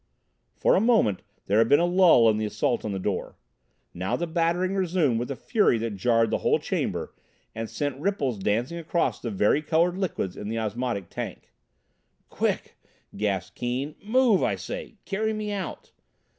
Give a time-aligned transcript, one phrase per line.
[0.55, 3.37] For a moment there had been a lull in the assault on the door.
[3.93, 7.13] Now the battering resumed with a fury that jarred the whole chamber
[7.53, 11.51] and sent ripples dancing across the varicolored liquids in the osmotic tank.
[12.31, 12.77] "Quick!"
[13.15, 13.93] gasped Keane.
[14.03, 14.41] "Move!
[14.41, 14.95] I say.
[15.05, 15.91] Carry me out."